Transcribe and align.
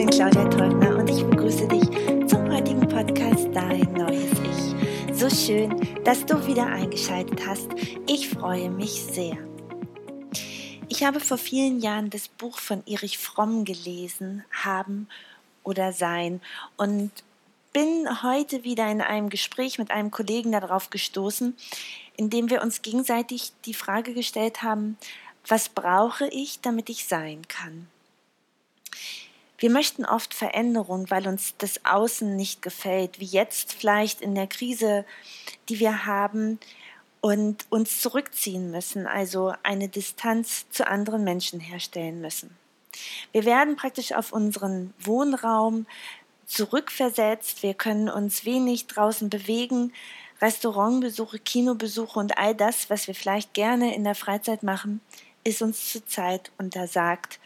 bin 0.00 0.08
Claudia 0.08 0.48
Teubner 0.48 0.96
und 0.96 1.10
ich 1.10 1.22
begrüße 1.22 1.68
dich 1.68 1.84
zum 2.26 2.50
heutigen 2.50 2.88
Podcast 2.88 3.48
Dein 3.52 3.92
neues 3.92 4.30
Ich. 4.32 5.14
So 5.14 5.28
schön, 5.28 6.02
dass 6.04 6.24
du 6.24 6.46
wieder 6.46 6.64
eingeschaltet 6.64 7.46
hast. 7.46 7.68
Ich 8.06 8.30
freue 8.30 8.70
mich 8.70 8.92
sehr. 8.92 9.36
Ich 10.88 11.04
habe 11.04 11.20
vor 11.20 11.36
vielen 11.36 11.80
Jahren 11.80 12.08
das 12.08 12.28
Buch 12.28 12.56
von 12.56 12.82
Erich 12.86 13.18
Fromm 13.18 13.66
gelesen, 13.66 14.42
Haben 14.50 15.06
oder 15.64 15.92
Sein, 15.92 16.40
und 16.78 17.10
bin 17.74 18.22
heute 18.22 18.64
wieder 18.64 18.90
in 18.90 19.02
einem 19.02 19.28
Gespräch 19.28 19.78
mit 19.78 19.90
einem 19.90 20.10
Kollegen 20.10 20.52
darauf 20.52 20.88
gestoßen, 20.88 21.54
in 22.16 22.30
dem 22.30 22.48
wir 22.48 22.62
uns 22.62 22.80
gegenseitig 22.80 23.52
die 23.66 23.74
Frage 23.74 24.14
gestellt 24.14 24.62
haben, 24.62 24.96
was 25.46 25.68
brauche 25.68 26.26
ich, 26.28 26.62
damit 26.62 26.88
ich 26.88 27.04
sein 27.04 27.42
kann? 27.48 27.86
Wir 29.60 29.70
möchten 29.70 30.06
oft 30.06 30.32
Veränderung, 30.32 31.10
weil 31.10 31.28
uns 31.28 31.54
das 31.58 31.84
Außen 31.84 32.34
nicht 32.34 32.62
gefällt, 32.62 33.20
wie 33.20 33.26
jetzt 33.26 33.74
vielleicht 33.74 34.22
in 34.22 34.34
der 34.34 34.46
Krise, 34.46 35.04
die 35.68 35.78
wir 35.80 36.06
haben 36.06 36.58
und 37.20 37.66
uns 37.68 38.00
zurückziehen 38.00 38.70
müssen, 38.70 39.06
also 39.06 39.52
eine 39.62 39.90
Distanz 39.90 40.68
zu 40.70 40.88
anderen 40.88 41.24
Menschen 41.24 41.60
herstellen 41.60 42.22
müssen. 42.22 42.56
Wir 43.32 43.44
werden 43.44 43.76
praktisch 43.76 44.12
auf 44.12 44.32
unseren 44.32 44.94
Wohnraum 44.98 45.86
zurückversetzt, 46.46 47.62
wir 47.62 47.74
können 47.74 48.08
uns 48.08 48.46
wenig 48.46 48.86
draußen 48.86 49.28
bewegen, 49.28 49.92
Restaurantbesuche, 50.40 51.38
Kinobesuche 51.38 52.18
und 52.18 52.38
all 52.38 52.54
das, 52.54 52.88
was 52.88 53.06
wir 53.06 53.14
vielleicht 53.14 53.52
gerne 53.52 53.94
in 53.94 54.04
der 54.04 54.14
Freizeit 54.14 54.62
machen, 54.62 55.02
ist 55.44 55.60
uns 55.60 55.92
zurzeit 55.92 56.50
untersagt, 56.56 57.38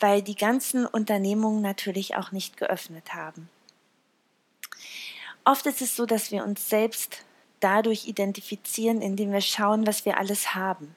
weil 0.00 0.22
die 0.22 0.36
ganzen 0.36 0.86
Unternehmungen 0.86 1.62
natürlich 1.62 2.16
auch 2.16 2.32
nicht 2.32 2.56
geöffnet 2.56 3.14
haben. 3.14 3.48
Oft 5.44 5.66
ist 5.66 5.82
es 5.82 5.94
so, 5.94 6.06
dass 6.06 6.30
wir 6.30 6.44
uns 6.44 6.68
selbst 6.68 7.24
dadurch 7.60 8.06
identifizieren, 8.06 9.02
indem 9.02 9.32
wir 9.32 9.40
schauen, 9.40 9.86
was 9.86 10.04
wir 10.04 10.18
alles 10.18 10.54
haben. 10.54 10.94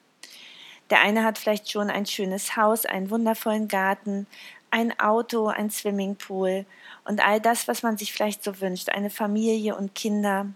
Der 0.90 1.02
eine 1.02 1.24
hat 1.24 1.38
vielleicht 1.38 1.70
schon 1.70 1.90
ein 1.90 2.06
schönes 2.06 2.56
Haus, 2.56 2.86
einen 2.86 3.10
wundervollen 3.10 3.68
Garten, 3.68 4.26
ein 4.72 4.98
Auto, 5.00 5.48
ein 5.48 5.70
Swimmingpool 5.70 6.66
und 7.06 7.26
all 7.26 7.40
das, 7.40 7.68
was 7.68 7.84
man 7.84 7.98
sich 7.98 8.14
vielleicht 8.14 8.44
so 8.44 8.60
wünscht, 8.62 8.90
eine 8.90 9.10
Familie 9.10 9.76
und 9.76 9.96
Kinder 9.96 10.48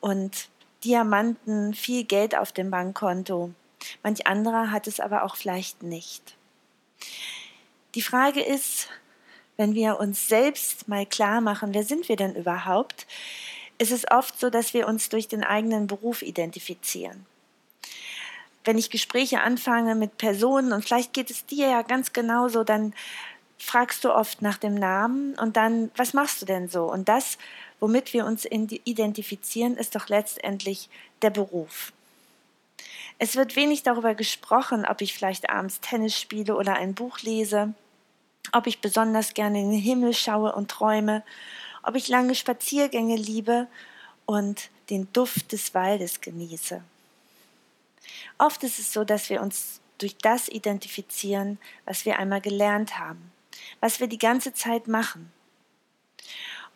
und 0.00 0.48
Diamanten, 0.84 1.74
viel 1.74 2.04
Geld 2.04 2.36
auf 2.36 2.52
dem 2.52 2.70
Bankkonto. 2.70 3.52
Manch 4.02 4.26
anderer 4.26 4.70
hat 4.70 4.86
es 4.86 5.00
aber 5.00 5.22
auch 5.24 5.36
vielleicht 5.36 5.82
nicht. 5.82 6.36
Die 7.94 8.02
Frage 8.02 8.40
ist, 8.40 8.88
wenn 9.58 9.74
wir 9.74 10.00
uns 10.00 10.28
selbst 10.28 10.88
mal 10.88 11.04
klar 11.04 11.40
machen, 11.42 11.74
wer 11.74 11.84
sind 11.84 12.08
wir 12.08 12.16
denn 12.16 12.34
überhaupt, 12.34 13.06
ist 13.76 13.92
es 13.92 14.10
oft 14.10 14.40
so, 14.40 14.48
dass 14.48 14.72
wir 14.72 14.86
uns 14.86 15.10
durch 15.10 15.28
den 15.28 15.44
eigenen 15.44 15.86
Beruf 15.86 16.22
identifizieren. 16.22 17.26
Wenn 18.64 18.78
ich 18.78 18.90
Gespräche 18.90 19.42
anfange 19.42 19.94
mit 19.94 20.16
Personen 20.16 20.72
und 20.72 20.84
vielleicht 20.84 21.12
geht 21.12 21.30
es 21.30 21.44
dir 21.44 21.68
ja 21.68 21.82
ganz 21.82 22.12
genauso, 22.12 22.64
dann 22.64 22.94
fragst 23.58 24.04
du 24.04 24.14
oft 24.14 24.40
nach 24.40 24.56
dem 24.56 24.74
Namen 24.74 25.34
und 25.34 25.56
dann, 25.56 25.90
was 25.96 26.14
machst 26.14 26.40
du 26.40 26.46
denn 26.46 26.68
so? 26.68 26.84
Und 26.84 27.08
das, 27.08 27.38
womit 27.78 28.12
wir 28.12 28.24
uns 28.24 28.46
identifizieren, 28.46 29.76
ist 29.76 29.94
doch 29.94 30.08
letztendlich 30.08 30.88
der 31.20 31.30
Beruf. 31.30 31.92
Es 33.18 33.36
wird 33.36 33.54
wenig 33.54 33.82
darüber 33.82 34.14
gesprochen, 34.14 34.84
ob 34.84 35.00
ich 35.00 35.14
vielleicht 35.14 35.50
abends 35.50 35.80
Tennis 35.80 36.18
spiele 36.18 36.56
oder 36.56 36.74
ein 36.74 36.94
Buch 36.94 37.20
lese, 37.20 37.74
ob 38.50 38.66
ich 38.66 38.80
besonders 38.80 39.34
gerne 39.34 39.60
in 39.60 39.70
den 39.70 39.80
Himmel 39.80 40.14
schaue 40.14 40.54
und 40.54 40.70
träume, 40.70 41.22
ob 41.82 41.94
ich 41.94 42.08
lange 42.08 42.34
Spaziergänge 42.34 43.16
liebe 43.16 43.68
und 44.26 44.70
den 44.90 45.12
Duft 45.12 45.52
des 45.52 45.74
Waldes 45.74 46.20
genieße. 46.20 46.82
Oft 48.38 48.62
ist 48.64 48.78
es 48.78 48.92
so, 48.92 49.04
dass 49.04 49.30
wir 49.30 49.40
uns 49.40 49.80
durch 49.98 50.16
das 50.16 50.48
identifizieren, 50.48 51.58
was 51.84 52.04
wir 52.04 52.18
einmal 52.18 52.40
gelernt 52.40 52.98
haben, 52.98 53.30
was 53.80 54.00
wir 54.00 54.08
die 54.08 54.18
ganze 54.18 54.52
Zeit 54.52 54.88
machen. 54.88 55.32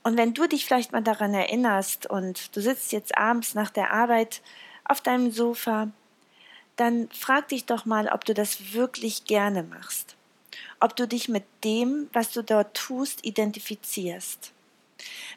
Und 0.02 0.16
wenn 0.16 0.34
du 0.34 0.46
dich 0.46 0.64
vielleicht 0.64 0.92
mal 0.92 1.02
daran 1.02 1.34
erinnerst 1.34 2.08
und 2.08 2.54
du 2.54 2.60
sitzt 2.60 2.92
jetzt 2.92 3.18
abends 3.18 3.54
nach 3.54 3.70
der 3.70 3.92
Arbeit 3.92 4.40
auf 4.84 5.00
deinem 5.00 5.32
Sofa 5.32 5.88
dann 6.76 7.08
frag 7.10 7.48
dich 7.48 7.64
doch 7.64 7.84
mal, 7.86 8.08
ob 8.08 8.24
du 8.24 8.34
das 8.34 8.74
wirklich 8.74 9.24
gerne 9.24 9.62
machst. 9.62 10.15
Ob 10.80 10.96
du 10.96 11.08
dich 11.08 11.28
mit 11.28 11.44
dem, 11.64 12.08
was 12.12 12.32
du 12.32 12.42
dort 12.42 12.74
tust, 12.74 13.24
identifizierst. 13.24 14.52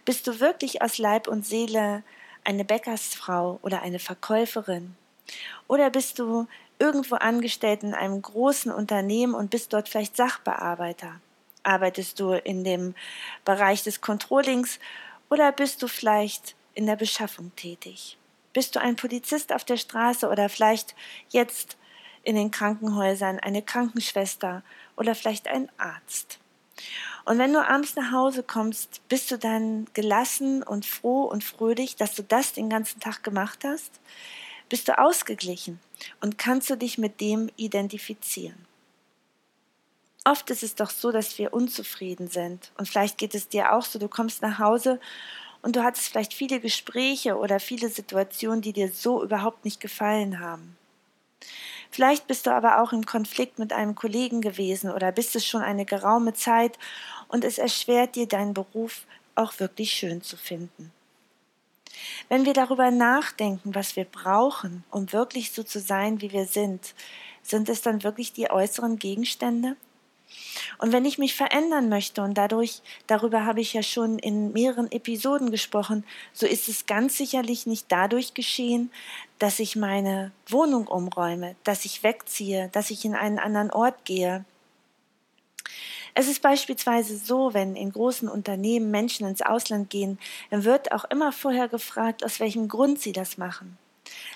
Bist 0.06 0.28
du 0.28 0.40
wirklich 0.40 0.82
aus 0.82 0.98
Leib 0.98 1.28
und 1.28 1.46
Seele 1.46 2.04
eine 2.44 2.66
Bäckersfrau 2.66 3.60
oder 3.62 3.82
eine 3.82 4.00
Verkäuferin? 4.00 4.96
Oder 5.68 5.90
bist 5.90 6.20
du 6.20 6.48
irgendwo 6.80 7.16
angestellt 7.16 7.84
in 7.84 7.94
einem 7.94 8.22
großen 8.22 8.72
Unternehmen 8.72 9.34
und 9.34 9.52
bist 9.52 9.74
dort 9.74 9.90
vielleicht 9.90 10.16
Sachbearbeiter? 10.16 11.20
Arbeitest 11.64 12.20
du 12.20 12.32
in 12.32 12.64
dem 12.64 12.96
Bereich 13.46 13.84
des 13.84 14.02
Controllings 14.02 14.80
oder 15.30 15.52
bist 15.52 15.84
du 15.84 15.88
vielleicht 15.88 16.56
in 16.74 16.86
der 16.86 16.96
Beschaffung 16.96 17.52
tätig? 17.56 18.18
Bist 18.54 18.76
du 18.76 18.82
ein 18.82 18.96
Polizist 18.96 19.54
auf 19.54 19.64
der 19.64 19.78
Straße 19.78 20.28
oder 20.28 20.50
vielleicht 20.50 20.96
jetzt 21.30 21.78
in 22.24 22.36
den 22.36 22.52
Krankenhäusern 22.52 23.40
eine 23.40 23.62
Krankenschwester 23.62 24.64
oder 25.00 25.16
vielleicht 25.16 25.48
ein 25.48 25.72
Arzt? 25.78 26.38
Und 27.26 27.38
wenn 27.38 27.54
du 27.54 27.66
abends 27.66 27.96
nach 27.96 28.12
Hause 28.12 28.44
kommst, 28.44 29.02
bist 29.08 29.30
du 29.32 29.38
dann 29.38 29.88
gelassen 29.94 30.64
und 30.64 30.86
froh 30.86 31.24
und 31.24 31.44
fröhlich, 31.44 31.96
dass 31.96 32.16
du 32.16 32.24
das 32.24 32.54
den 32.54 32.70
ganzen 32.70 33.00
Tag 33.00 33.24
gemacht 33.24 33.60
hast? 33.64 34.00
Bist 34.68 34.88
du 34.88 34.98
ausgeglichen 34.98 35.80
und 36.22 36.38
kannst 36.38 36.70
du 36.70 36.76
dich 36.76 36.98
mit 36.98 37.22
dem 37.22 37.50
identifizieren? 37.56 38.66
Oft 40.26 40.50
ist 40.50 40.64
es 40.64 40.76
doch 40.76 40.90
so, 40.90 41.12
dass 41.12 41.38
wir 41.38 41.54
unzufrieden 41.54 42.28
sind. 42.30 42.72
Und 42.78 42.88
vielleicht 42.88 43.18
geht 43.18 43.36
es 43.36 43.48
dir 43.48 43.74
auch 43.74 43.84
so, 43.84 44.00
du 44.00 44.08
kommst 44.08 44.42
nach 44.42 44.60
Hause 44.60 45.00
und 45.62 45.76
du 45.76 45.84
hattest 45.84 46.10
vielleicht 46.10 46.34
viele 46.34 46.60
Gespräche 46.60 47.38
oder 47.38 47.60
viele 47.60 47.90
Situationen, 47.90 48.62
die 48.62 48.74
dir 48.74 48.92
so 48.92 49.24
überhaupt 49.24 49.66
nicht 49.66 49.80
gefallen 49.80 50.40
haben. 50.40 50.79
Vielleicht 51.92 52.28
bist 52.28 52.46
du 52.46 52.52
aber 52.52 52.82
auch 52.82 52.94
im 52.94 53.06
Konflikt 53.06 53.58
mit 53.60 53.74
einem 53.74 53.96
Kollegen 53.96 54.42
gewesen 54.42 54.92
oder 54.92 55.12
bist 55.12 55.36
es 55.36 55.46
schon 55.46 55.62
eine 55.62 55.86
geraume 55.86 56.34
Zeit 56.34 56.78
und 57.28 57.44
es 57.44 57.58
erschwert 57.58 58.16
dir 58.16 58.28
deinen 58.28 58.54
Beruf 58.54 59.06
auch 59.36 59.60
wirklich 59.60 59.92
schön 59.92 60.22
zu 60.22 60.38
finden. 60.38 60.92
Wenn 62.28 62.46
wir 62.46 62.54
darüber 62.54 62.92
nachdenken, 62.92 63.74
was 63.74 63.96
wir 63.96 64.06
brauchen, 64.06 64.84
um 64.92 65.12
wirklich 65.12 65.52
so 65.52 65.64
zu 65.64 65.80
sein, 65.80 66.22
wie 66.22 66.32
wir 66.32 66.46
sind, 66.46 66.94
sind 67.42 67.70
es 67.70 67.82
dann 67.82 68.04
wirklich 68.04 68.34
die 68.34 68.52
äußeren 68.52 69.00
Gegenstände? 69.00 69.76
Und 70.78 70.92
wenn 70.92 71.06
ich 71.06 71.18
mich 71.18 71.36
verändern 71.36 71.90
möchte, 71.90 72.22
und 72.22 72.36
dadurch, 72.36 72.82
darüber 73.08 73.46
habe 73.46 73.62
ich 73.62 73.74
ja 73.74 73.84
schon 73.84 74.20
in 74.20 74.52
mehreren 74.52 74.92
Episoden 74.92 75.52
gesprochen, 75.52 76.04
so 76.34 76.46
ist 76.46 76.70
es 76.70 76.86
ganz 76.86 77.18
sicherlich 77.18 77.66
nicht 77.66 77.86
dadurch 77.90 78.34
geschehen, 78.34 78.92
dass 79.40 79.60
ich 79.60 79.76
meine 79.76 80.32
Wohnung 80.48 80.88
umräume, 80.88 81.56
dass 81.64 81.86
ich 81.86 82.04
wegziehe, 82.04 82.70
dass 82.72 82.92
ich 82.92 83.06
in 83.06 83.16
einen 83.16 83.40
anderen 83.40 83.72
Ort 83.72 84.06
gehe. 84.06 84.46
Es 86.14 86.28
ist 86.28 86.42
beispielsweise 86.42 87.18
so, 87.18 87.54
wenn 87.54 87.76
in 87.76 87.92
großen 87.92 88.28
Unternehmen 88.28 88.92
Menschen 88.92 89.28
ins 89.28 89.42
Ausland 89.42 89.90
gehen, 89.90 90.20
dann 90.50 90.64
wird 90.64 90.92
auch 90.92 91.06
immer 91.06 91.32
vorher 91.32 91.68
gefragt, 91.68 92.26
aus 92.26 92.40
welchem 92.40 92.68
Grund 92.68 93.00
sie 93.00 93.14
das 93.14 93.38
machen. 93.38 93.78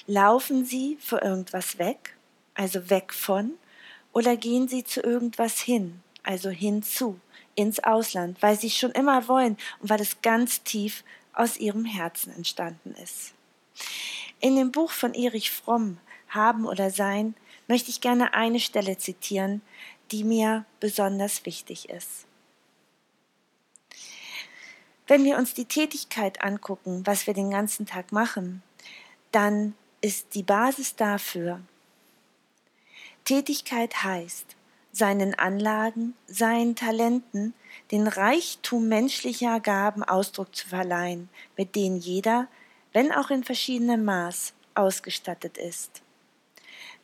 Laufen 0.05 0.65
sie 0.65 0.97
vor 1.01 1.21
irgendwas 1.23 1.79
weg, 1.79 2.15
also 2.53 2.89
weg 2.89 3.13
von, 3.13 3.53
oder 4.11 4.37
gehen 4.37 4.67
sie 4.67 4.83
zu 4.83 5.01
irgendwas 5.01 5.59
hin, 5.59 6.02
also 6.23 6.49
hinzu, 6.49 7.19
ins 7.55 7.79
Ausland, 7.79 8.41
weil 8.41 8.57
sie 8.57 8.67
es 8.67 8.77
schon 8.77 8.91
immer 8.91 9.27
wollen 9.27 9.57
und 9.79 9.89
weil 9.89 10.01
es 10.01 10.21
ganz 10.21 10.63
tief 10.63 11.03
aus 11.33 11.57
ihrem 11.57 11.85
Herzen 11.85 12.33
entstanden 12.35 12.95
ist. 12.95 13.33
In 14.39 14.55
dem 14.55 14.71
Buch 14.71 14.91
von 14.91 15.13
Erich 15.13 15.51
Fromm, 15.51 15.97
Haben 16.29 16.65
oder 16.65 16.89
Sein, 16.89 17.35
möchte 17.67 17.89
ich 17.89 18.01
gerne 18.01 18.33
eine 18.33 18.59
Stelle 18.59 18.97
zitieren, 18.97 19.61
die 20.11 20.23
mir 20.23 20.65
besonders 20.79 21.45
wichtig 21.45 21.89
ist. 21.89 22.25
Wenn 25.07 25.23
wir 25.25 25.37
uns 25.37 25.53
die 25.53 25.65
Tätigkeit 25.65 26.43
angucken, 26.43 27.05
was 27.05 27.27
wir 27.27 27.33
den 27.33 27.51
ganzen 27.51 27.85
Tag 27.85 28.11
machen, 28.11 28.63
dann 29.31 29.75
ist 30.01 30.35
die 30.35 30.43
Basis 30.43 30.95
dafür. 30.95 31.61
Tätigkeit 33.25 34.03
heißt, 34.03 34.55
seinen 34.93 35.33
Anlagen, 35.33 36.13
seinen 36.27 36.75
Talenten, 36.75 37.53
den 37.91 38.07
Reichtum 38.07 38.87
menschlicher 38.87 39.59
Gaben 39.59 40.03
Ausdruck 40.03 40.55
zu 40.55 40.67
verleihen, 40.69 41.29
mit 41.57 41.75
denen 41.75 41.97
jeder, 41.97 42.47
wenn 42.93 43.11
auch 43.11 43.31
in 43.31 43.43
verschiedenem 43.43 44.05
Maß, 44.05 44.53
ausgestattet 44.75 45.57
ist. 45.57 46.01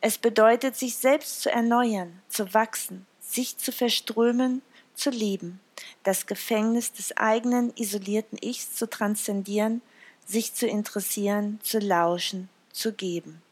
Es 0.00 0.18
bedeutet, 0.18 0.76
sich 0.76 0.96
selbst 0.96 1.42
zu 1.42 1.50
erneuern, 1.50 2.22
zu 2.28 2.54
wachsen, 2.54 3.06
sich 3.20 3.58
zu 3.58 3.72
verströmen, 3.72 4.62
zu 4.94 5.10
lieben, 5.10 5.60
das 6.04 6.26
Gefängnis 6.26 6.92
des 6.92 7.16
eigenen 7.16 7.72
isolierten 7.76 8.38
Ichs 8.40 8.74
zu 8.74 8.88
transzendieren, 8.88 9.82
sich 10.24 10.54
zu 10.54 10.66
interessieren, 10.66 11.58
zu 11.62 11.80
lauschen, 11.80 12.48
zu 12.72 12.92
geben. 12.92 13.42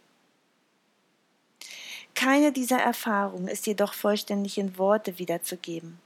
Keine 2.19 2.51
dieser 2.51 2.81
Erfahrungen 2.81 3.47
ist 3.47 3.69
jedoch 3.69 3.95
vollständig 3.95 4.59
in 4.59 4.77
Worte 4.77 5.21
wiederzugeben. 5.21 6.01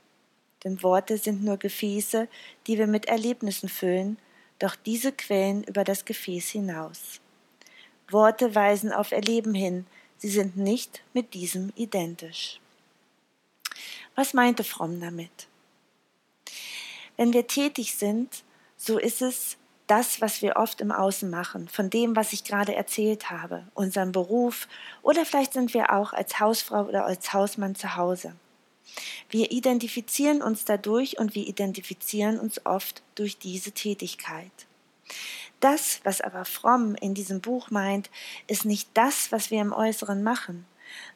Denn 0.62 0.82
Worte 0.82 1.16
sind 1.16 1.42
nur 1.42 1.56
Gefäße, 1.56 2.28
die 2.66 2.76
wir 2.76 2.86
mit 2.86 3.06
Erlebnissen 3.06 3.70
füllen, 3.70 4.18
doch 4.58 4.76
diese 4.76 5.12
quellen 5.12 5.64
über 5.64 5.84
das 5.84 6.04
Gefäß 6.04 6.50
hinaus. 6.50 7.22
Worte 8.10 8.54
weisen 8.54 8.92
auf 8.92 9.10
Erleben 9.10 9.54
hin, 9.54 9.86
sie 10.18 10.28
sind 10.28 10.58
nicht 10.58 11.02
mit 11.14 11.32
diesem 11.32 11.72
identisch. 11.76 12.60
Was 14.14 14.34
meinte 14.34 14.64
Fromm 14.64 15.00
damit? 15.00 15.48
Wenn 17.16 17.32
wir 17.32 17.46
tätig 17.46 17.94
sind, 17.94 18.44
so 18.76 18.98
ist 18.98 19.22
es 19.22 19.56
das, 19.92 20.22
was 20.22 20.40
wir 20.40 20.56
oft 20.56 20.80
im 20.80 20.90
Außen 20.90 21.28
machen, 21.28 21.68
von 21.68 21.90
dem, 21.90 22.16
was 22.16 22.32
ich 22.32 22.44
gerade 22.44 22.74
erzählt 22.74 23.30
habe, 23.30 23.66
unserem 23.74 24.10
Beruf 24.10 24.66
oder 25.02 25.26
vielleicht 25.26 25.52
sind 25.52 25.74
wir 25.74 25.92
auch 25.92 26.14
als 26.14 26.40
Hausfrau 26.40 26.84
oder 26.84 27.04
als 27.04 27.34
Hausmann 27.34 27.74
zu 27.74 27.94
Hause. 27.94 28.32
Wir 29.28 29.52
identifizieren 29.52 30.40
uns 30.40 30.64
dadurch 30.64 31.18
und 31.18 31.34
wir 31.34 31.46
identifizieren 31.46 32.40
uns 32.40 32.64
oft 32.64 33.02
durch 33.16 33.36
diese 33.36 33.72
Tätigkeit. 33.72 34.50
Das, 35.60 36.00
was 36.04 36.22
aber 36.22 36.46
Fromm 36.46 36.94
in 36.94 37.12
diesem 37.12 37.42
Buch 37.42 37.70
meint, 37.70 38.08
ist 38.46 38.64
nicht 38.64 38.88
das, 38.94 39.30
was 39.30 39.50
wir 39.50 39.60
im 39.60 39.74
Äußeren 39.74 40.22
machen, 40.22 40.64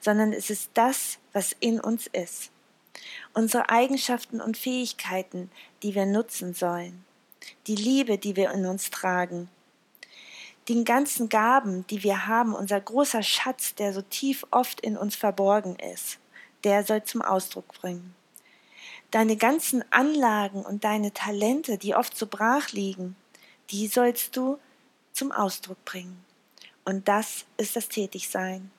sondern 0.01 0.35
es 0.35 0.51
ist 0.51 0.73
das, 0.75 1.17
was 1.33 1.57
in 1.61 1.81
uns 1.81 2.09
ist. 2.09 2.51
Unsere 3.33 3.71
Eigenschaften 3.71 4.43
und 4.43 4.59
Fähigkeiten, 4.59 5.51
die 5.83 5.95
wir 5.95 6.05
nutzen 6.05 6.53
sollen. 6.53 7.06
Die 7.67 7.75
Liebe, 7.75 8.19
die 8.19 8.37
wir 8.37 8.51
in 8.51 8.67
uns 8.67 8.91
tragen. 8.91 9.49
Den 10.69 10.85
ganzen 10.85 11.29
Gaben, 11.29 11.87
die 11.87 12.03
wir 12.03 12.27
haben, 12.27 12.55
unser 12.55 12.81
großer 12.81 13.23
Schatz, 13.23 13.75
der 13.75 13.93
so 13.93 14.03
tief 14.03 14.45
oft 14.51 14.81
in 14.81 14.97
uns 14.97 15.15
verborgen 15.15 15.77
ist, 15.77 16.19
der 16.65 16.85
soll 16.85 17.05
zum 17.05 17.23
Ausdruck 17.23 17.73
bringen. 17.75 18.15
Deine 19.13 19.37
ganzen 19.37 19.85
Anlagen 19.93 20.65
und 20.65 20.83
deine 20.83 21.13
Talente, 21.13 21.79
die 21.79 21.95
oft 21.95 22.17
so 22.17 22.27
brach 22.27 22.73
liegen, 22.73 23.15
die 23.71 23.87
sollst 23.87 24.37
du 24.37 24.59
zum 25.13 25.31
Ausdruck 25.33 25.85
bringen. 25.85 26.25
Und 26.85 27.09
das 27.09 27.45
ist 27.57 27.77
das 27.77 27.89
Tätigsein. 27.89 28.71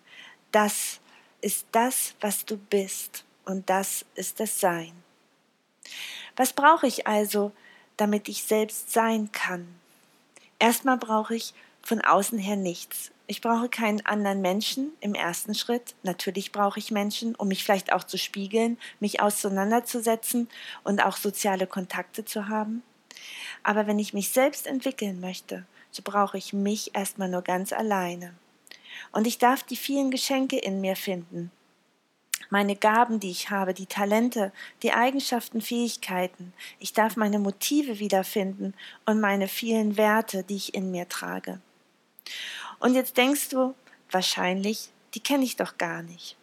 Das 0.51 0.99
ist 1.41 1.65
das, 1.71 2.15
was 2.21 2.45
du 2.45 2.57
bist. 2.57 3.25
Und 3.45 3.69
das 3.69 4.05
ist 4.15 4.39
das 4.39 4.59
Sein. 4.59 4.91
Was 6.35 6.53
brauche 6.53 6.87
ich 6.87 7.07
also, 7.07 7.51
damit 7.97 8.29
ich 8.29 8.43
selbst 8.43 8.91
sein 8.91 9.31
kann? 9.31 9.67
Erstmal 10.59 10.97
brauche 10.97 11.35
ich 11.35 11.53
von 11.81 12.01
außen 12.01 12.39
her 12.39 12.55
nichts. 12.55 13.11
Ich 13.27 13.41
brauche 13.41 13.67
keinen 13.67 14.05
anderen 14.05 14.41
Menschen 14.41 14.91
im 15.01 15.13
ersten 15.13 15.53
Schritt. 15.53 15.95
Natürlich 16.03 16.51
brauche 16.51 16.79
ich 16.79 16.91
Menschen, 16.91 17.35
um 17.35 17.49
mich 17.49 17.63
vielleicht 17.63 17.91
auch 17.91 18.05
zu 18.05 18.17
spiegeln, 18.17 18.77
mich 18.99 19.21
auseinanderzusetzen 19.21 20.47
und 20.83 21.03
auch 21.03 21.17
soziale 21.17 21.67
Kontakte 21.67 22.23
zu 22.23 22.47
haben. 22.47 22.83
Aber 23.63 23.85
wenn 23.85 23.99
ich 23.99 24.13
mich 24.13 24.29
selbst 24.29 24.65
entwickeln 24.65 25.19
möchte, 25.19 25.65
so 25.91 26.01
brauche 26.03 26.37
ich 26.37 26.53
mich 26.53 26.95
erstmal 26.95 27.27
nur 27.27 27.41
ganz 27.41 27.73
alleine. 27.73 28.33
Und 29.11 29.27
ich 29.27 29.37
darf 29.37 29.63
die 29.63 29.75
vielen 29.75 30.09
Geschenke 30.11 30.57
in 30.57 30.79
mir 30.81 30.95
finden. 30.95 31.51
Meine 32.49 32.75
Gaben, 32.75 33.19
die 33.19 33.31
ich 33.31 33.49
habe, 33.49 33.73
die 33.73 33.85
Talente, 33.85 34.51
die 34.83 34.93
Eigenschaften, 34.93 35.61
Fähigkeiten. 35.61 36.53
Ich 36.79 36.93
darf 36.93 37.17
meine 37.17 37.39
Motive 37.39 37.99
wiederfinden 37.99 38.73
und 39.05 39.19
meine 39.19 39.47
vielen 39.47 39.97
Werte, 39.97 40.43
die 40.43 40.55
ich 40.55 40.73
in 40.73 40.91
mir 40.91 41.09
trage. 41.09 41.59
Und 42.79 42.95
jetzt 42.95 43.17
denkst 43.17 43.49
du, 43.49 43.73
wahrscheinlich, 44.11 44.89
die 45.13 45.19
kenne 45.19 45.43
ich 45.43 45.55
doch 45.55 45.77
gar 45.77 46.03
nicht. 46.03 46.37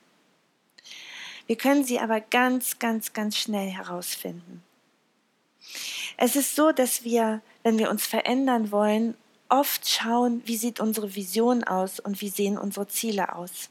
Wir 1.47 1.56
können 1.56 1.85
sie 1.85 2.01
aber 2.01 2.21
ganz, 2.21 2.79
ganz, 2.79 3.12
ganz 3.12 3.37
schnell 3.37 3.69
herausfinden. 3.69 4.62
Es 6.17 6.37
ist 6.37 6.55
so, 6.57 6.73
dass 6.73 7.05
wir, 7.05 7.43
wenn 7.62 7.79
wir 7.79 7.91
uns 7.91 8.07
verändern 8.07 8.71
wollen, 8.71 9.15
oft 9.49 9.89
schauen, 9.89 10.43
wie 10.47 10.57
sieht 10.57 10.81
unsere 10.81 11.15
Vision 11.15 11.65
aus 11.65 12.00
und 12.00 12.21
wie 12.21 12.29
sehen 12.29 12.59
unsere 12.59 12.89
Ziele 12.89 13.35
aus. 13.35 13.69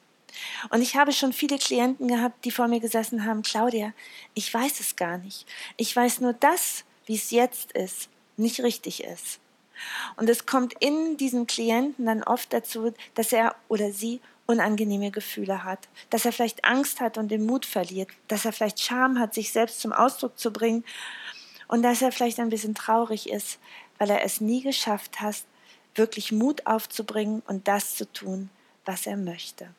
Und 0.70 0.82
ich 0.82 0.96
habe 0.96 1.12
schon 1.12 1.34
viele 1.34 1.58
Klienten 1.58 2.08
gehabt, 2.08 2.46
die 2.46 2.52
vor 2.52 2.68
mir 2.68 2.80
gesessen 2.80 3.26
haben, 3.26 3.42
Claudia, 3.42 3.94
ich 4.34 4.54
weiß 4.54 4.80
es 4.80 4.96
gar 4.96 5.18
nicht. 5.18 5.46
Ich 5.78 5.96
weiß 5.96 6.20
nur 6.22 6.34
das, 6.34 6.84
wie 7.06 7.16
es 7.16 7.32
jetzt 7.32 7.72
ist, 7.74 8.10
nicht 8.38 8.62
richtig 8.62 9.04
ist. 9.04 9.40
Und 10.18 10.30
es 10.30 10.46
kommt 10.46 10.74
in 10.80 11.18
diesen 11.18 11.48
Klienten 11.48 12.06
dann 12.06 12.24
oft 12.24 12.54
dazu, 12.54 12.94
dass 13.16 13.34
er 13.34 13.56
oder 13.68 13.92
sie 13.92 14.22
unangenehme 14.46 15.12
Gefühle 15.12 15.64
hat, 15.64 15.88
dass 16.10 16.26
er 16.26 16.34
vielleicht 16.34 16.66
Angst 16.66 17.00
hat 17.00 17.18
und 17.18 17.30
den 17.30 17.46
Mut 17.46 17.66
verliert, 17.66 18.10
dass 18.28 18.46
er 18.46 18.52
vielleicht 18.52 18.82
Scham 18.82 19.20
hat, 19.20 19.34
sich 19.34 19.52
selbst 19.52 19.80
zum 19.80 19.94
Ausdruck 19.94 20.38
zu 20.38 20.52
bringen 20.52 20.84
und 21.68 21.82
dass 21.82 22.02
er 22.02 22.12
vielleicht 22.12 22.40
ein 22.40 22.50
bisschen 22.50 22.76
traurig 22.76 23.30
ist, 23.30 23.60
weil 23.98 24.10
er 24.10 24.24
es 24.24 24.42
nie 24.42 24.62
geschafft 24.62 25.22
hat, 25.22 25.44
wirklich 25.96 26.32
Mut 26.32 26.66
aufzubringen 26.66 27.42
und 27.48 27.68
das 27.68 27.96
zu 27.96 28.12
tun, 28.12 28.50
was 28.86 29.08
er 29.08 29.18
möchte. 29.18 29.70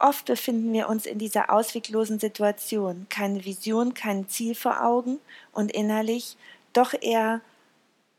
Oft 0.00 0.24
befinden 0.24 0.72
wir 0.72 0.88
uns 0.88 1.04
in 1.04 1.18
dieser 1.18 1.52
ausweglosen 1.52 2.18
Situation, 2.18 3.06
keine 3.10 3.44
Vision, 3.44 3.92
kein 3.92 4.30
Ziel 4.30 4.54
vor 4.54 4.82
Augen 4.82 5.18
und 5.52 5.70
innerlich 5.70 6.38
doch 6.72 6.94
eher 6.98 7.42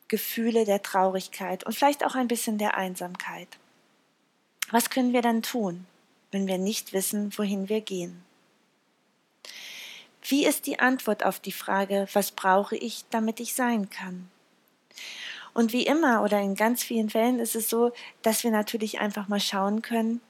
Gefühle 0.07 0.65
der 0.65 0.83
Traurigkeit 0.83 1.63
und 1.63 1.73
vielleicht 1.73 2.05
auch 2.05 2.13
ein 2.13 2.27
bisschen 2.27 2.59
der 2.59 2.77
Einsamkeit. 2.77 3.47
Was 4.69 4.91
können 4.91 5.11
wir 5.11 5.23
dann 5.23 5.41
tun, 5.41 5.87
wenn 6.29 6.45
wir 6.45 6.59
nicht 6.59 6.93
wissen, 6.93 7.35
wohin 7.35 7.67
wir 7.67 7.81
gehen? 7.81 8.23
Wie 10.21 10.45
ist 10.45 10.67
die 10.67 10.79
Antwort 10.79 11.25
auf 11.25 11.39
die 11.39 11.51
Frage, 11.51 12.07
was 12.13 12.31
brauche 12.31 12.75
ich, 12.75 13.05
damit 13.09 13.39
ich 13.39 13.55
sein 13.55 13.89
kann? 13.89 14.29
Und 15.55 15.73
wie 15.73 15.87
immer 15.87 16.21
oder 16.21 16.39
in 16.39 16.55
ganz 16.55 16.83
vielen 16.83 17.09
Fällen 17.09 17.39
ist 17.39 17.55
es 17.55 17.71
so, 17.71 17.91
dass 18.21 18.43
wir 18.43 18.51
natürlich 18.51 18.99
einfach 18.99 19.27
mal 19.27 19.39
schauen 19.39 19.81
können, 19.81 20.21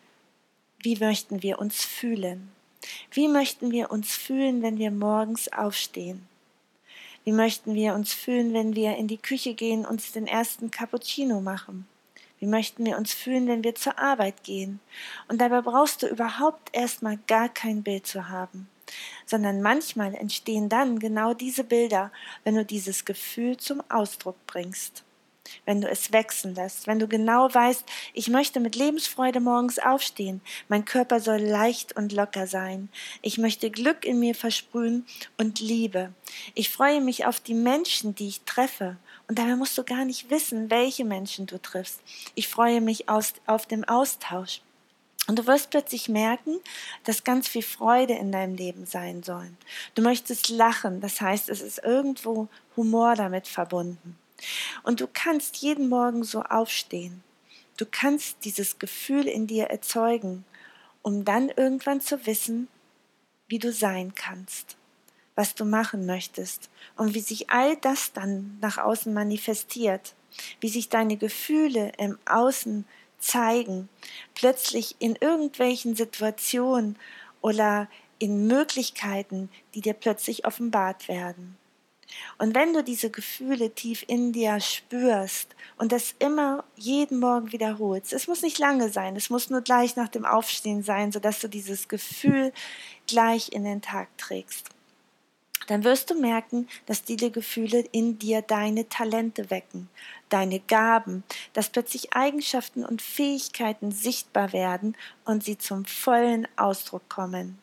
wie 0.83 0.98
möchten 0.98 1.44
wir 1.44 1.60
uns 1.60 1.83
fühlen? 1.83 2.51
Wie 3.12 3.28
möchten 3.28 3.72
wir 3.72 3.91
uns 3.91 4.15
fühlen, 4.15 4.62
wenn 4.62 4.77
wir 4.79 4.91
morgens 4.91 5.51
aufstehen? 5.53 6.27
Wie 7.24 7.32
möchten 7.32 7.75
wir 7.75 7.94
uns 7.94 8.13
fühlen, 8.13 8.53
wenn 8.53 8.75
wir 8.75 8.98
in 8.98 9.08
die 9.08 9.20
Küche 9.20 9.53
gehen 9.53 9.82
und 9.82 9.91
uns 9.91 10.12
den 10.12 10.25
ersten 10.25 10.72
Cappuccino 10.72 11.39
machen? 11.39 11.88
Wie 12.39 12.48
möchten 12.48 12.84
wir 12.86 12.98
uns 12.98 13.13
fühlen, 13.13 13.48
wenn 13.48 13.63
wir 13.63 13.75
zur 13.75 14.00
Arbeit 14.00 14.44
gehen? 14.44 14.79
Und 15.27 15.39
dabei 15.39 15.62
brauchst 15.62 16.01
du 16.01 16.08
überhaupt 16.08 16.75
erstmal 16.75 17.20
gar 17.27 17.50
kein 17.50 17.84
Bild 17.84 18.08
zu 18.08 18.29
haben 18.29 18.67
sondern 19.25 19.62
manchmal 19.62 20.13
entstehen 20.15 20.67
dann 20.67 21.00
genau 21.00 21.34
diese 21.34 21.63
Bilder, 21.63 22.12
wenn 22.44 22.55
du 22.55 22.65
dieses 22.65 23.05
Gefühl 23.05 23.55
zum 23.55 23.82
Ausdruck 23.89 24.36
bringst 24.48 25.05
wenn 25.65 25.81
du 25.81 25.89
es 25.89 26.12
wechseln 26.12 26.55
lässt, 26.55 26.88
wenn 26.88 27.00
du 27.00 27.08
genau 27.08 27.53
weißt, 27.53 27.84
ich 28.13 28.27
möchte 28.29 28.60
mit 28.60 28.75
Lebensfreude 28.75 29.39
morgens 29.39 29.79
aufstehen, 29.79 30.41
mein 30.70 30.86
Körper 30.86 31.20
soll 31.20 31.39
leicht 31.39 31.96
und 31.96 32.12
locker 32.12 32.48
sein, 32.48 32.89
ich 33.22 33.38
möchte 33.38 33.70
Glück 33.72 34.05
in 34.05 34.20
mir 34.20 34.36
versprühen 34.36 35.05
und 35.38 35.60
Liebe. 35.60 36.13
Ich 36.53 36.70
freue 36.70 37.01
mich 37.01 37.25
auf 37.25 37.39
die 37.39 37.53
Menschen, 37.53 38.15
die 38.15 38.27
ich 38.27 38.41
treffe, 38.41 38.98
und 39.27 39.39
dabei 39.39 39.55
musst 39.55 39.77
du 39.77 39.86
gar 39.86 40.03
nicht 40.03 40.29
wissen, 40.29 40.70
welche 40.70 41.05
Menschen 41.05 41.46
du 41.46 41.58
triffst. 41.58 42.01
Ich 42.36 42.50
freue 42.50 42.81
mich 42.81 43.08
aus, 43.08 43.34
auf 43.46 43.65
den 43.65 43.88
Austausch. 43.88 44.62
Und 45.27 45.39
du 45.39 45.48
wirst 45.48 45.70
plötzlich 45.70 46.10
merken, 46.10 46.60
dass 47.05 47.24
ganz 47.24 47.48
viel 47.48 47.62
Freude 47.62 48.13
in 48.13 48.34
deinem 48.34 48.55
Leben 48.55 48.86
sein 48.86 49.24
soll. 49.24 49.50
Du 49.96 50.01
möchtest 50.01 50.50
lachen, 50.50 51.00
das 51.00 51.22
heißt, 51.22 51.48
es 51.48 51.62
ist 51.62 51.81
irgendwo 51.81 52.50
Humor 52.75 53.15
damit 53.15 53.48
verbunden. 53.48 54.17
Und 54.83 55.01
du 55.01 55.07
kannst 55.12 55.57
jeden 55.57 55.89
Morgen 55.89 56.24
so 56.24 56.41
aufstehen. 56.43 57.24
Du 57.77 57.86
kannst 57.89 58.45
dieses 58.45 58.79
Gefühl 58.79 59.27
in 59.27 59.48
dir 59.48 59.65
erzeugen, 59.65 60.45
um 61.01 61.25
dann 61.25 61.50
irgendwann 61.50 62.01
zu 62.01 62.25
wissen, 62.25 62.67
wie 63.48 63.60
du 63.60 63.74
sein 63.74 64.13
kannst, 64.15 64.77
was 65.36 65.55
du 65.55 65.65
machen 65.65 66.05
möchtest 66.05 66.69
und 66.95 67.13
wie 67.13 67.21
sich 67.21 67.50
all 67.50 67.75
das 67.77 68.13
dann 68.13 68.57
nach 68.62 68.77
außen 68.77 69.13
manifestiert, 69.13 70.13
wie 70.60 70.69
sich 70.69 70.89
deine 70.89 71.17
Gefühle 71.17 71.91
im 71.98 72.17
Außen 72.25 72.86
zeigen, 73.17 73.89
plötzlich 74.36 74.95
in 75.00 75.15
irgendwelchen 75.15 75.95
Situationen 75.95 76.98
oder 77.41 77.88
in 78.19 78.48
Möglichkeiten, 78.48 79.50
die 79.74 79.81
dir 79.81 79.93
plötzlich 79.93 80.45
offenbart 80.45 81.07
werden. 81.07 81.57
Und 82.38 82.56
wenn 82.56 82.74
du 82.74 82.84
diese 82.84 83.10
Gefühle 83.10 83.72
tief 83.72 84.03
in 84.08 84.34
dir 84.34 84.60
spürst 84.60 85.56
und 85.77 85.91
das 85.91 86.15
immer 86.20 86.63
jeden 86.75 87.20
Morgen 87.20 87.51
wiederholst, 87.51 88.13
es 88.13 88.27
muss 88.27 88.41
nicht 88.41 88.60
lange 88.60 88.89
sein, 88.89 89.15
es 89.15 89.30
muss 89.30 89.50
nur 89.50 89.62
gleich 89.62 89.96
nach 89.96 90.10
dem 90.10 90.25
Aufstehen 90.25 90.84
sein, 90.84 91.12
sodass 91.12 91.39
du 91.39 91.48
dieses 91.48 91.88
Gefühl 91.88 92.51
gleich 93.08 93.51
in 93.51 93.63
den 93.63 93.82
Tag 93.82 94.15
trägst, 94.18 94.70
dann 95.68 95.84
wirst 95.84 96.10
du 96.10 96.15
merken, 96.15 96.68
dass 96.86 97.03
diese 97.03 97.32
Gefühle 97.32 97.86
in 97.91 98.20
dir 98.20 98.41
deine 98.41 98.89
Talente 98.89 99.50
wecken, 99.50 99.89
deine 100.30 100.60
Gaben, 100.60 101.24
dass 101.53 101.70
plötzlich 101.70 102.13
Eigenschaften 102.13 102.84
und 102.84 103.01
Fähigkeiten 103.01 103.91
sichtbar 103.91 104.53
werden 104.53 104.98
und 105.24 105.44
sie 105.44 105.58
zum 105.58 105.86
vollen 105.86 106.48
Ausdruck 106.58 107.08
kommen. 107.10 107.60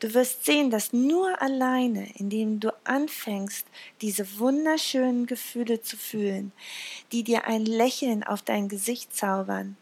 Du 0.00 0.14
wirst 0.14 0.44
sehen, 0.44 0.70
dass 0.70 0.92
nur 0.92 1.40
alleine, 1.40 2.08
indem 2.16 2.60
du 2.60 2.72
anfängst, 2.84 3.66
diese 4.00 4.38
wunderschönen 4.38 5.26
Gefühle 5.26 5.82
zu 5.82 5.96
fühlen, 5.96 6.52
die 7.12 7.22
dir 7.22 7.46
ein 7.46 7.64
Lächeln 7.64 8.22
auf 8.22 8.42
dein 8.42 8.68
Gesicht 8.68 9.14
zaubern, 9.14 9.76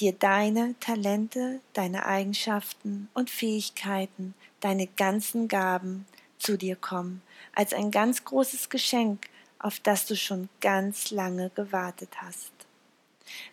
dir 0.00 0.12
deine 0.12 0.74
Talente, 0.80 1.60
deine 1.72 2.06
Eigenschaften 2.06 3.08
und 3.14 3.30
Fähigkeiten, 3.30 4.34
deine 4.60 4.86
ganzen 4.86 5.48
Gaben 5.48 6.06
zu 6.38 6.56
dir 6.56 6.76
kommen, 6.76 7.22
als 7.54 7.72
ein 7.72 7.90
ganz 7.90 8.24
großes 8.24 8.68
Geschenk, 8.70 9.28
auf 9.58 9.80
das 9.80 10.06
du 10.06 10.16
schon 10.16 10.48
ganz 10.60 11.10
lange 11.10 11.50
gewartet 11.50 12.22
hast. 12.22 12.52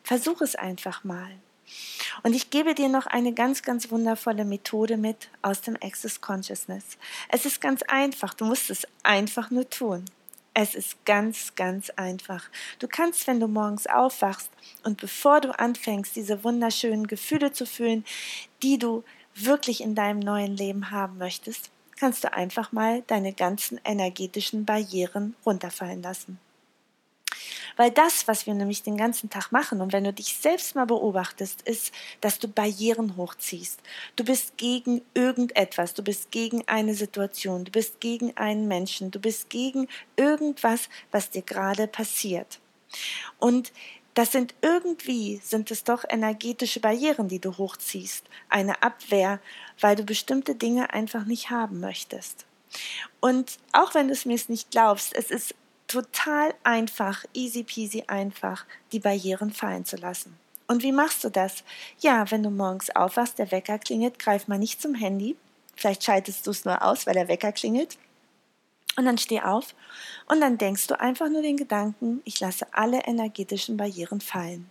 Versuch 0.04 0.42
es 0.42 0.56
einfach 0.56 1.04
mal. 1.04 1.32
Und 2.24 2.34
ich 2.34 2.50
gebe 2.50 2.76
dir 2.76 2.90
noch 2.90 3.08
eine 3.08 3.34
ganz, 3.34 3.62
ganz 3.62 3.92
wundervolle 3.92 4.46
Methode 4.46 4.98
mit 4.98 5.30
aus 5.42 5.62
dem 5.62 5.76
Access 5.82 6.22
Consciousness. 6.22 6.98
Es 7.30 7.46
ist 7.46 7.62
ganz 7.62 7.82
einfach, 7.84 8.34
du 8.34 8.46
musst 8.46 8.70
es 8.70 8.88
einfach 9.04 9.52
nur 9.52 9.70
tun. 9.70 10.06
Es 10.54 10.74
ist 10.74 11.04
ganz, 11.06 11.54
ganz 11.56 11.90
einfach. 11.90 12.46
Du 12.80 12.88
kannst, 12.88 13.28
wenn 13.28 13.42
du 13.42 13.48
morgens 13.48 13.88
aufwachst 13.88 14.50
und 14.84 15.02
bevor 15.02 15.42
du 15.42 15.58
anfängst, 15.60 16.16
diese 16.16 16.46
wunderschönen 16.46 17.08
Gefühle 17.08 17.52
zu 17.52 17.66
fühlen, 17.66 18.06
die 18.64 18.78
du 18.78 19.04
wirklich 19.36 19.82
in 19.82 19.96
deinem 19.96 20.20
neuen 20.20 20.56
Leben 20.56 20.92
haben 20.92 21.18
möchtest, 21.18 21.72
kannst 21.98 22.24
du 22.24 22.32
einfach 22.32 22.72
mal 22.72 23.04
deine 23.08 23.34
ganzen 23.34 23.82
energetischen 23.84 24.64
Barrieren 24.64 25.36
runterfallen 25.46 26.02
lassen. 26.02 26.40
Weil 27.76 27.92
das, 27.92 28.28
was 28.28 28.46
wir 28.46 28.54
nämlich 28.54 28.84
den 28.84 28.98
ganzen 28.98 29.30
Tag 29.30 29.52
machen, 29.52 29.82
und 29.82 29.94
wenn 29.94 30.04
du 30.04 30.14
dich 30.14 30.38
selbst 30.38 30.76
mal 30.76 30.86
beobachtest, 30.86 31.62
ist, 31.64 31.94
dass 32.22 32.40
du 32.40 32.48
Barrieren 32.48 33.18
hochziehst. 33.18 33.80
Du 34.16 34.24
bist 34.24 34.58
gegen 34.58 35.02
irgendetwas, 35.14 35.94
du 35.94 36.04
bist 36.04 36.32
gegen 36.32 36.68
eine 36.68 36.96
Situation, 36.96 37.66
du 37.66 37.72
bist 37.72 38.00
gegen 38.00 38.36
einen 38.38 38.68
Menschen, 38.68 39.12
du 39.12 39.20
bist 39.20 39.50
gegen 39.50 39.88
irgendwas, 40.16 40.90
was 41.12 41.30
dir 41.30 41.42
gerade 41.42 41.88
passiert. 41.88 42.60
Und 43.40 43.74
das 44.14 44.32
sind 44.32 44.56
irgendwie, 44.62 45.42
sind 45.44 45.72
es 45.72 45.84
doch 45.84 46.06
energetische 46.08 46.80
Barrieren, 46.80 47.28
die 47.28 47.40
du 47.40 47.58
hochziehst, 47.58 48.24
eine 48.48 48.82
Abwehr, 48.82 49.42
weil 49.82 49.98
du 49.98 50.04
bestimmte 50.04 50.56
Dinge 50.56 50.94
einfach 50.94 51.26
nicht 51.26 51.50
haben 51.50 51.82
möchtest. 51.82 52.46
Und 53.20 53.58
auch 53.74 53.94
wenn 53.94 54.08
du 54.08 54.14
es 54.14 54.26
mir 54.26 54.40
nicht 54.48 54.72
glaubst, 54.72 55.14
es 55.14 55.32
ist 55.32 55.54
total 55.88 56.54
einfach, 56.64 57.26
easy 57.34 57.64
peasy 57.64 58.04
einfach, 58.08 58.66
die 58.92 59.00
Barrieren 59.00 59.52
fallen 59.52 59.86
zu 59.86 59.98
lassen. 59.98 60.38
Und 60.68 60.84
wie 60.84 60.92
machst 60.92 61.24
du 61.24 61.30
das? 61.30 61.64
Ja, 62.00 62.30
wenn 62.32 62.44
du 62.44 62.50
morgens 62.50 62.90
aufwachst, 62.96 63.38
der 63.38 63.52
Wecker 63.52 63.78
klingelt, 63.78 64.18
greif 64.18 64.48
mal 64.48 64.58
nicht 64.58 64.82
zum 64.82 64.96
Handy. 64.96 65.36
Vielleicht 65.76 66.04
schaltest 66.04 66.48
du 66.48 66.52
es 66.52 66.66
nur 66.66 66.82
aus, 66.82 67.06
weil 67.06 67.14
der 67.14 67.28
Wecker 67.28 67.52
klingelt. 67.52 67.98
Und 68.98 69.06
dann 69.06 69.18
steh 69.18 69.42
auf 69.42 69.76
und 70.28 70.40
dann 70.40 70.58
denkst 70.58 70.88
du 70.88 71.00
einfach 71.00 71.30
nur 71.30 71.42
den 71.42 71.58
Gedanken, 71.58 72.22
ich 72.24 72.40
lasse 72.40 72.66
alle 72.72 73.02
energetischen 73.06 73.76
Barrieren 73.76 74.22
fallen. 74.22 74.70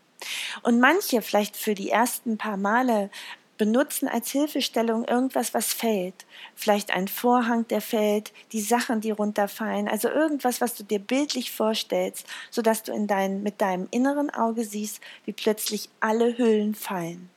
Und 0.63 0.81
manche, 0.81 1.21
vielleicht 1.21 1.57
für 1.57 1.75
die 1.75 1.91
ersten 1.91 2.39
paar 2.39 2.57
Male, 2.57 3.11
benutzen 3.57 4.09
als 4.09 4.31
Hilfestellung 4.31 5.05
irgendwas, 5.05 5.55
was 5.55 5.73
fällt. 5.73 6.27
Vielleicht 6.55 6.91
ein 6.91 7.09
Vorhang, 7.09 7.67
der 7.69 7.81
fällt, 7.81 8.33
die 8.53 8.61
Sachen, 8.61 9.01
die 9.01 9.11
runterfallen, 9.11 9.89
also 9.89 10.09
irgendwas, 10.09 10.61
was 10.61 10.75
du 10.75 10.85
dir 10.85 10.99
bildlich 10.99 11.53
vorstellst, 11.53 12.27
sodass 12.51 12.83
du 12.83 12.93
in 12.93 13.07
dein, 13.07 13.43
mit 13.43 13.61
deinem 13.61 13.89
inneren 13.91 14.31
Auge 14.31 14.65
siehst, 14.65 15.01
wie 15.25 15.33
plötzlich 15.33 15.89
alle 16.01 16.37
Hüllen 16.39 16.75
fallen. 16.75 17.31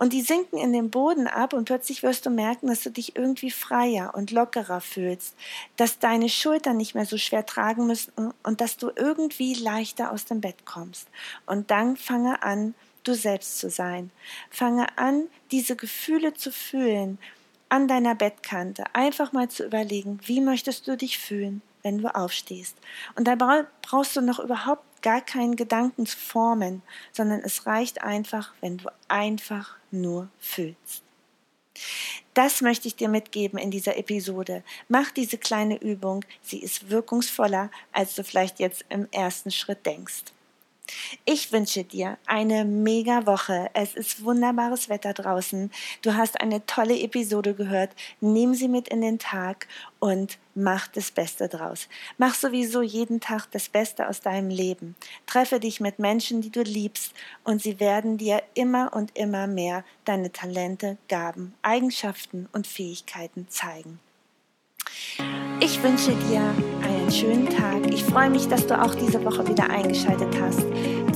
Und 0.00 0.12
die 0.12 0.22
sinken 0.22 0.58
in 0.58 0.72
den 0.72 0.90
Boden 0.90 1.26
ab 1.26 1.52
und 1.52 1.64
plötzlich 1.64 2.04
wirst 2.04 2.24
du 2.24 2.30
merken, 2.30 2.68
dass 2.68 2.84
du 2.84 2.90
dich 2.90 3.16
irgendwie 3.16 3.50
freier 3.50 4.12
und 4.14 4.30
lockerer 4.30 4.80
fühlst, 4.80 5.34
dass 5.76 5.98
deine 5.98 6.28
Schultern 6.28 6.76
nicht 6.76 6.94
mehr 6.94 7.04
so 7.04 7.18
schwer 7.18 7.44
tragen 7.44 7.88
müssen 7.88 8.12
und 8.44 8.60
dass 8.60 8.76
du 8.76 8.92
irgendwie 8.94 9.54
leichter 9.54 10.12
aus 10.12 10.24
dem 10.24 10.40
Bett 10.40 10.64
kommst. 10.64 11.08
Und 11.46 11.72
dann 11.72 11.96
fange 11.96 12.44
an, 12.44 12.74
du 13.08 13.14
selbst 13.14 13.58
zu 13.58 13.70
sein. 13.70 14.10
Fange 14.50 14.86
an, 14.98 15.28
diese 15.50 15.74
Gefühle 15.74 16.34
zu 16.34 16.52
fühlen 16.52 17.18
an 17.68 17.88
deiner 17.88 18.14
Bettkante. 18.14 18.84
Einfach 18.94 19.32
mal 19.32 19.48
zu 19.48 19.64
überlegen, 19.64 20.20
wie 20.24 20.40
möchtest 20.40 20.86
du 20.86 20.96
dich 20.96 21.18
fühlen, 21.18 21.62
wenn 21.82 21.98
du 21.98 22.14
aufstehst. 22.14 22.76
Und 23.14 23.28
da 23.28 23.34
brauchst 23.82 24.16
du 24.16 24.20
noch 24.20 24.38
überhaupt 24.38 25.02
gar 25.02 25.20
keinen 25.20 25.56
Gedanken 25.56 26.06
zu 26.06 26.16
formen, 26.16 26.82
sondern 27.12 27.40
es 27.40 27.66
reicht 27.66 28.02
einfach, 28.02 28.52
wenn 28.60 28.78
du 28.78 28.90
einfach 29.08 29.76
nur 29.90 30.28
fühlst. 30.38 31.02
Das 32.34 32.60
möchte 32.60 32.88
ich 32.88 32.96
dir 32.96 33.08
mitgeben 33.08 33.58
in 33.58 33.70
dieser 33.70 33.96
Episode. 33.96 34.64
Mach 34.88 35.10
diese 35.10 35.38
kleine 35.38 35.80
Übung, 35.80 36.24
sie 36.42 36.58
ist 36.58 36.90
wirkungsvoller, 36.90 37.70
als 37.92 38.14
du 38.14 38.24
vielleicht 38.24 38.58
jetzt 38.58 38.84
im 38.88 39.08
ersten 39.12 39.50
Schritt 39.50 39.86
denkst. 39.86 40.24
Ich 41.24 41.52
wünsche 41.52 41.84
dir 41.84 42.18
eine 42.26 42.64
mega 42.64 43.26
Woche. 43.26 43.70
Es 43.74 43.94
ist 43.94 44.24
wunderbares 44.24 44.88
Wetter 44.88 45.12
draußen. 45.12 45.70
Du 46.02 46.14
hast 46.14 46.40
eine 46.40 46.64
tolle 46.66 46.98
Episode 46.98 47.54
gehört. 47.54 47.90
Nimm 48.20 48.54
sie 48.54 48.68
mit 48.68 48.88
in 48.88 49.00
den 49.00 49.18
Tag 49.18 49.66
und 49.98 50.38
mach 50.54 50.88
das 50.88 51.10
Beste 51.10 51.48
draus. 51.48 51.88
Mach 52.16 52.34
sowieso 52.34 52.82
jeden 52.82 53.20
Tag 53.20 53.50
das 53.52 53.68
Beste 53.68 54.08
aus 54.08 54.20
deinem 54.20 54.50
Leben. 54.50 54.96
Treffe 55.26 55.60
dich 55.60 55.80
mit 55.80 55.98
Menschen, 55.98 56.40
die 56.40 56.50
du 56.50 56.62
liebst 56.62 57.12
und 57.44 57.62
sie 57.62 57.80
werden 57.80 58.18
dir 58.18 58.42
immer 58.54 58.92
und 58.94 59.16
immer 59.16 59.46
mehr 59.46 59.84
deine 60.04 60.32
Talente, 60.32 60.96
Gaben, 61.08 61.54
Eigenschaften 61.62 62.48
und 62.52 62.66
Fähigkeiten 62.66 63.46
zeigen. 63.48 64.00
Ich 65.60 65.82
wünsche 65.82 66.14
dir 66.30 66.54
einen 67.08 67.16
schönen 67.16 67.48
Tag. 67.48 67.92
Ich 67.92 68.04
freue 68.04 68.28
mich, 68.28 68.48
dass 68.48 68.66
du 68.66 68.80
auch 68.80 68.94
diese 68.94 69.24
Woche 69.24 69.46
wieder 69.48 69.70
eingeschaltet 69.70 70.28
hast 70.40 70.66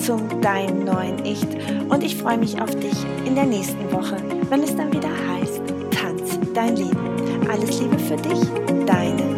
zum 0.02 0.40
Dein 0.40 0.84
neuen 0.84 1.24
Ich. 1.24 1.42
Und 1.88 2.02
ich 2.02 2.16
freue 2.16 2.38
mich 2.38 2.60
auf 2.60 2.74
dich 2.76 2.94
in 3.26 3.34
der 3.34 3.44
nächsten 3.44 3.92
Woche, 3.92 4.16
wenn 4.48 4.62
es 4.62 4.74
dann 4.74 4.92
wieder 4.92 5.10
heißt, 5.28 5.60
Tanz 5.90 6.38
dein 6.54 6.76
Leben. 6.76 6.96
Alles 7.50 7.80
Liebe 7.80 7.98
für 7.98 8.16
dich, 8.16 8.40
deine 8.86 9.31